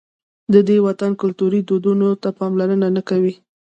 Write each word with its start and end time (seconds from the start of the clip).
د 0.53 0.55
دې 0.67 0.77
وطن 0.87 1.11
کلتوري 1.21 1.61
دودونو 1.69 2.07
ته 2.21 2.29
پاملرنه 2.39 2.87
نه 2.95 3.01
کوي. 3.09 3.33